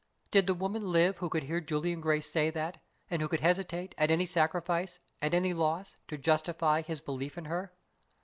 Did 0.31 0.47
the 0.47 0.55
woman 0.55 0.91
live 0.91 1.19
who 1.19 1.29
could 1.29 1.43
hear 1.43 1.61
Julian 1.61 2.01
Gray 2.01 2.21
say 2.21 2.49
that, 2.49 2.81
and 3.11 3.21
who 3.21 3.27
could 3.27 3.41
hesitate, 3.41 3.93
at 3.99 4.09
any 4.09 4.25
sacrifice, 4.25 4.97
at 5.21 5.35
any 5.35 5.53
loss, 5.53 5.95
to 6.07 6.17
justify 6.17 6.81
his 6.81 7.01
belief 7.01 7.37
in 7.37 7.45
her? 7.45 7.71